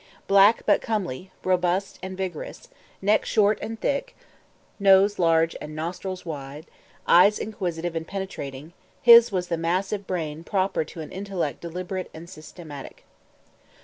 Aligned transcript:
Black, 0.25 0.63
but 0.65 0.81
comely, 0.81 1.29
robust, 1.43 1.99
and 2.01 2.17
vigorous, 2.17 2.69
neck 3.03 3.23
short 3.23 3.59
and 3.61 3.79
thick, 3.79 4.15
nose 4.79 5.19
large 5.19 5.55
and 5.61 5.75
nostrils 5.75 6.25
wide, 6.25 6.65
eyes 7.05 7.37
inquisitive 7.37 7.95
and 7.95 8.07
penetrating, 8.07 8.73
his 9.03 9.31
was 9.31 9.47
the 9.49 9.57
massive 9.57 10.07
brain 10.07 10.43
proper 10.43 10.83
to 10.83 11.01
an 11.01 11.11
intellect 11.11 11.61
deliberate 11.61 12.09
and 12.15 12.27
systematic. 12.31 13.03